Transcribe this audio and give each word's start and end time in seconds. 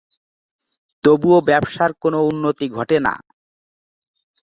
তবুও 1.03 1.39
ব্যবসার 1.41 1.91
কোনো 2.01 2.17
উন্নতি 2.29 2.65
ঘটে 2.69 2.97
না। 2.99 3.13